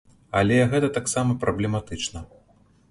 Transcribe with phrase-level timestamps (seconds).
[0.39, 2.29] Але гэта таксама праблематычна.